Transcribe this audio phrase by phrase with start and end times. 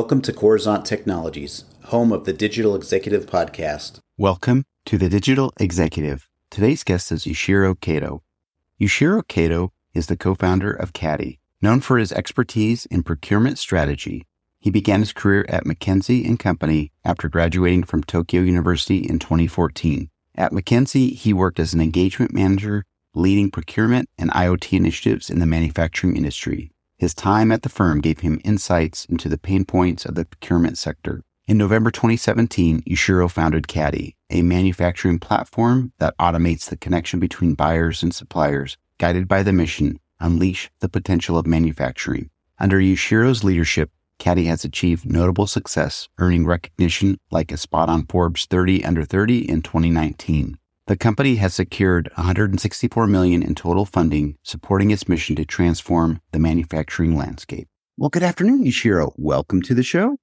[0.00, 3.98] Welcome to Coruzant Technologies, home of the Digital Executive Podcast.
[4.16, 6.26] Welcome to the Digital Executive.
[6.50, 8.22] Today's guest is Yushiro Kato.
[8.80, 14.26] Yushiro Kato is the co-founder of CADDi, known for his expertise in procurement strategy.
[14.58, 20.08] He began his career at McKinsey and Company after graduating from Tokyo University in 2014.
[20.34, 25.46] At McKinsey, he worked as an engagement manager, leading procurement and IoT initiatives in the
[25.46, 26.72] manufacturing industry.
[27.00, 30.76] His time at the firm gave him insights into the pain points of the procurement
[30.76, 31.22] sector.
[31.46, 38.02] In November 2017, Yushiro founded CADDi, a manufacturing platform that automates the connection between buyers
[38.02, 42.28] and suppliers, guided by the mission, unleash the potential of manufacturing.
[42.58, 48.44] Under Yushiro's leadership, CADDi has achieved notable success, earning recognition like a spot on Forbes
[48.44, 50.58] 30 under 30 in 2019.
[50.90, 56.40] The company has secured 164 million in total funding, supporting its mission to transform the
[56.40, 57.68] manufacturing landscape.
[57.96, 59.12] Well, good afternoon, Yushiro.
[59.16, 60.16] Welcome to the show.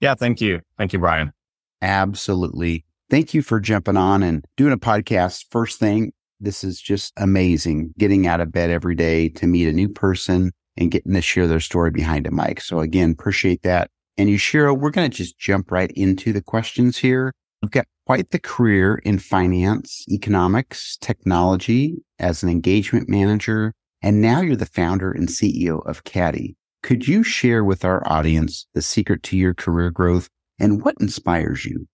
[0.00, 0.62] Yeah, thank you.
[0.78, 1.34] Thank you, Brian.
[1.82, 2.86] Absolutely.
[3.10, 5.44] Thank you for jumping on and doing a podcast.
[5.50, 9.72] First thing, this is just amazing getting out of bed every day to meet a
[9.74, 12.62] new person and getting to share their story behind a mic.
[12.62, 13.90] So again, appreciate that.
[14.16, 17.34] And Yushiro, we're going to just jump right into the questions here.
[17.66, 24.40] You've got quite the career in finance, economics, technology as an engagement manager, and now
[24.40, 26.54] you're the founder and CEO of CADDi.
[26.84, 30.28] Could you share with our audience the secret to your career growth
[30.60, 31.88] and what inspires you?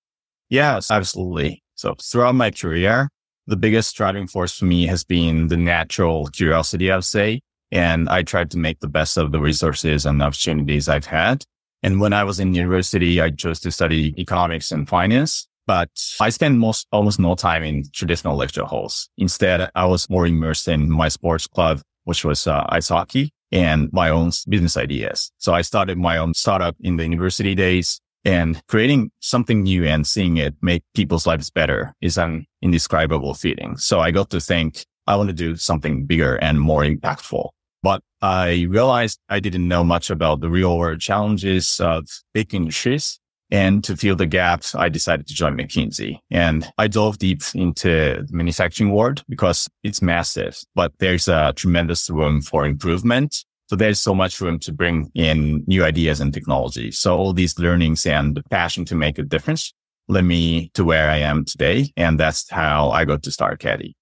[0.51, 1.62] Yes, absolutely.
[1.75, 3.09] So throughout my career,
[3.47, 7.41] the biggest driving force for me has been the natural curiosity, I would say.
[7.70, 11.45] And I tried to make the best of the resources and opportunities I've had.
[11.83, 16.31] And when I was in university, I chose to study economics and finance but I
[16.31, 19.09] spent most, almost no time in traditional lecture halls.
[19.19, 23.93] Instead, I was more immersed in my sports club, which was uh, ice hockey and
[23.93, 25.31] my own business ideas.
[25.39, 30.07] So I started my own startup in the university days and creating something new and
[30.07, 33.77] seeing it make people's lives better is an indescribable feeling.
[33.77, 37.51] So I got to think I want to do something bigger and more impactful.
[37.83, 43.19] But I realized I didn't know much about the real world challenges of big industries
[43.52, 48.24] and to fill the gaps, I decided to join McKinsey and I dove deep into
[48.27, 53.45] the manufacturing world because it's massive, but there's a tremendous room for improvement.
[53.67, 56.91] So there's so much room to bring in new ideas and technology.
[56.91, 59.73] So all these learnings and the passion to make a difference
[60.08, 61.92] led me to where I am today.
[61.96, 63.92] And that's how I got to start CADDi.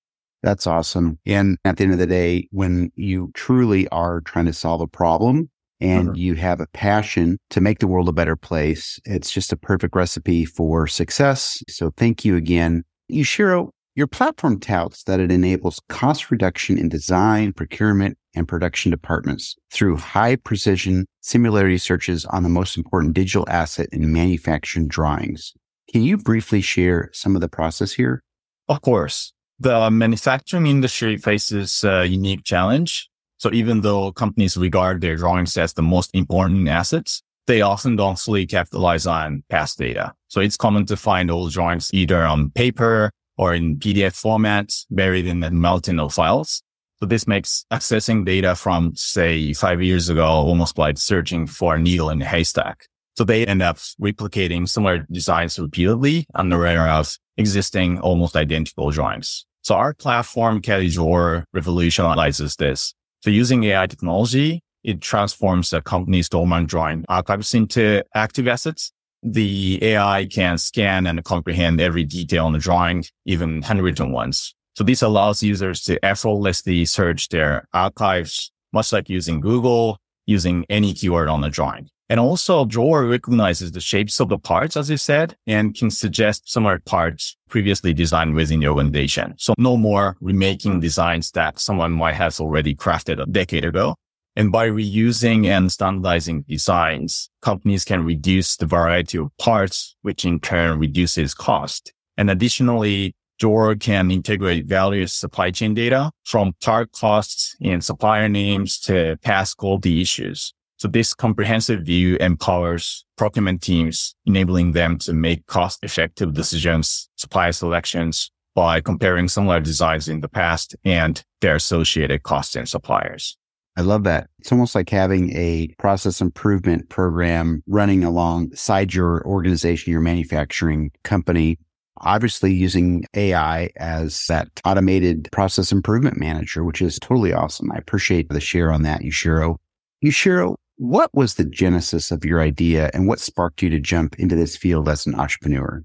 [0.45, 1.19] That's awesome.
[1.27, 4.87] And at the end of the day, when you truly are trying to solve a
[4.87, 5.51] problem,
[5.81, 6.17] and mm-hmm.
[6.17, 9.95] you have a passion to make the world a better place, it's just a perfect
[9.95, 11.63] recipe for success.
[11.69, 12.85] So thank you again.
[13.11, 19.57] Yushiro, your platform touts that it enables cost reduction in design, procurement, and production departments
[19.73, 25.53] through high precision similarity searches on the most important digital asset in manufacturing drawings.
[25.93, 28.23] Can you briefly share some of the process here?
[28.69, 29.33] Of course.
[29.59, 35.73] The manufacturing industry faces a unique challenge so even though companies regard their drawings as
[35.73, 40.13] the most important assets, they often don't fully capitalize on past data.
[40.29, 45.25] So it's common to find old drawings either on paper or in PDF formats buried
[45.25, 46.63] in the mountain of files.
[46.99, 51.81] So this makes accessing data from, say, five years ago almost like searching for a
[51.81, 52.85] needle in a haystack.
[53.17, 59.47] So they end up replicating similar designs repeatedly unaware of existing almost identical drawings.
[59.63, 62.95] So our platform, Drawer, revolutionizes this.
[63.23, 68.93] So using AI technology, it transforms a company's dormant drawing archives into active assets.
[69.23, 74.55] The AI can scan and comprehend every detail on the drawing, even handwritten ones.
[74.75, 80.95] So this allows users to effortlessly search their archives, much like using Google, using any
[80.95, 81.91] keyword on the drawing.
[82.11, 86.51] And also Drawer recognizes the shapes of the parts, as you said, and can suggest
[86.51, 89.35] similar parts previously designed within your organization.
[89.39, 93.95] So no more remaking designs that someone might have already crafted a decade ago.
[94.35, 100.41] And by reusing and standardizing designs, companies can reduce the variety of parts, which in
[100.41, 101.93] turn reduces cost.
[102.17, 108.81] And additionally, Drawer can integrate various supply chain data from part costs and supplier names
[108.81, 110.53] to past quality issues.
[110.81, 117.53] So this comprehensive view empowers procurement teams, enabling them to make cost effective decisions, supplier
[117.53, 123.37] selections by comparing similar designs in the past and their associated costs and suppliers.
[123.77, 124.31] I love that.
[124.39, 131.59] It's almost like having a process improvement program running alongside your organization, your manufacturing company.
[131.99, 137.71] Obviously, using AI as that automated process improvement manager, which is totally awesome.
[137.71, 139.57] I appreciate the share on that, Yushiro.
[140.03, 144.35] Yushiro, What was the genesis of your idea and what sparked you to jump into
[144.35, 145.85] this field as an entrepreneur?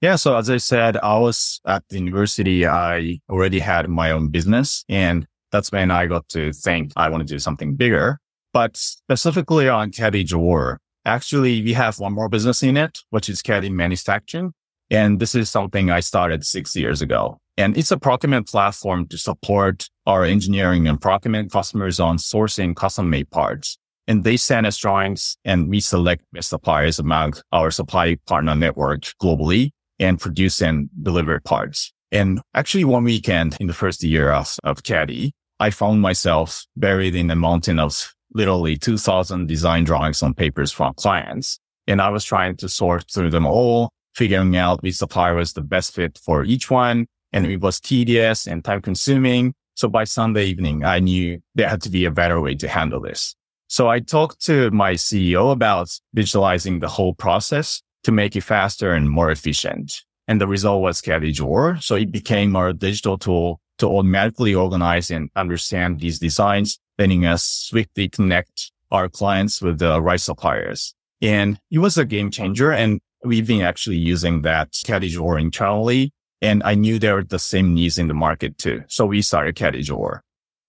[0.00, 0.16] Yeah.
[0.16, 2.66] So as I said, I was at the university.
[2.66, 7.24] I already had my own business and that's when I got to think I want
[7.24, 8.18] to do something bigger.
[8.52, 13.42] But specifically on CADDi Drawer, actually we have one more business in it, which is
[13.42, 14.54] CADDi Manufacturing.
[14.90, 17.38] And this is something I started six years ago.
[17.56, 23.08] And it's a procurement platform to support our engineering and procurement customers on sourcing custom
[23.08, 23.78] made parts.
[24.08, 29.02] And they send us drawings and we select best suppliers among our supply partner network
[29.22, 31.92] globally and produce and deliver parts.
[32.10, 37.14] And actually one weekend in the first year of, of CADDi, I found myself buried
[37.14, 41.58] in a mountain of literally 2000 design drawings on papers from clients.
[41.86, 45.60] And I was trying to sort through them all, figuring out which supplier was the
[45.60, 47.06] best fit for each one.
[47.32, 49.54] And it was tedious and time consuming.
[49.74, 53.00] So by Sunday evening, I knew there had to be a better way to handle
[53.00, 53.34] this.
[53.72, 58.92] So I talked to my CEO about digitalizing the whole process to make it faster
[58.92, 60.02] and more efficient.
[60.28, 61.78] And the result was Drawer.
[61.80, 67.44] So it became our digital tool to automatically organize and understand these designs, letting us
[67.44, 70.94] swiftly connect our clients with the right suppliers.
[71.22, 72.72] And it was a game changer.
[72.72, 76.12] And we've been actually using that Drawer internally.
[76.42, 78.84] And I knew there were the same needs in the market too.
[78.88, 80.22] So we started Drawer.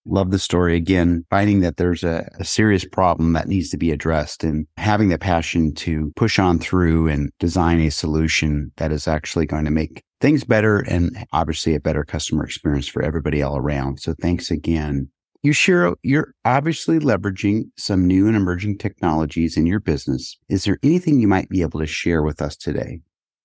[0.05, 3.89] Love the story again, finding that there's a, a, serious problem that needs to be
[3.89, 9.07] addressed and having the passion to push on through and design a solution that is
[9.07, 13.55] actually going to make things better and obviously a better customer experience for everybody all
[13.55, 14.00] around.
[14.00, 15.09] So thanks again.
[15.45, 20.38] Yushiro, you're obviously leveraging some new and emerging technologies in your business.
[20.47, 23.01] Is there anything you might be able to share with us today?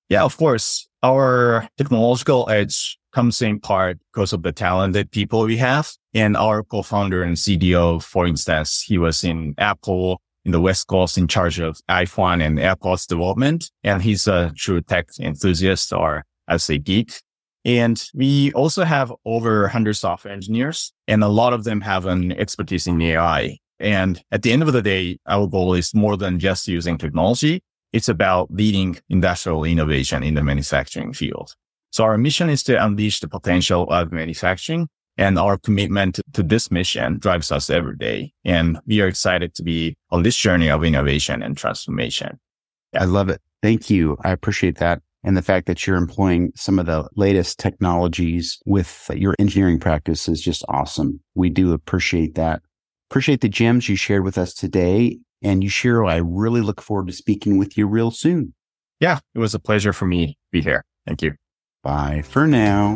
[0.09, 0.89] Yeah, of course.
[1.03, 5.91] Our technological edge comes in part because of the talented people we have.
[6.15, 11.19] And our co-founder and CDO, for instance, he was in Apple in the West Coast
[11.19, 13.71] in charge of iPhone and AirPods development.
[13.85, 17.21] And he's a true tech enthusiast or as say geek.
[17.65, 22.33] And we also have over 100 software engineers and a lot of them have an
[22.33, 23.59] expertise in AI.
[23.79, 27.63] And at the end of the day, our goal is more than just using technology.
[27.93, 31.55] It's about leading industrial innovation in the manufacturing field.
[31.91, 36.71] So our mission is to unleash the potential of manufacturing and our commitment to this
[36.71, 38.33] mission drives us every day.
[38.45, 42.39] And we are excited to be on this journey of innovation and transformation.
[42.95, 43.43] I love it.
[43.61, 44.17] Thank you.
[44.23, 45.03] I appreciate that.
[45.25, 50.29] And the fact that you're employing some of the latest technologies with your engineering practice
[50.29, 51.21] is just awesome.
[51.35, 52.63] We do appreciate that.
[53.11, 55.19] Appreciate the gems you shared with us today.
[55.43, 58.55] And Yushiro, I really look forward to speaking with you real soon.
[59.01, 60.85] Yeah, it was a pleasure for me to be here.
[61.07, 61.35] Thank you.
[61.83, 62.95] Bye for now.